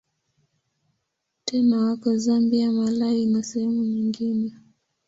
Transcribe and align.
Tena 1.45 1.77
wako 1.85 2.17
Zambia, 2.17 2.71
Malawi 2.71 3.25
na 3.25 3.43
sehemu 3.43 3.83
nyingine. 3.83 4.51